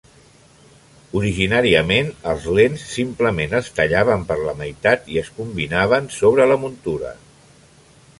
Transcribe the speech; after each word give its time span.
Originàriament, 1.17 2.07
els 2.31 2.47
lents 2.59 2.85
simplement 2.93 3.53
es 3.59 3.69
tallaven 3.81 4.23
per 4.31 4.39
la 4.47 4.55
meitat 4.63 5.05
i 5.17 5.21
es 5.23 5.29
combinaven 5.41 6.09
sobre 6.17 6.49
la 6.53 6.59
muntura. 6.65 7.13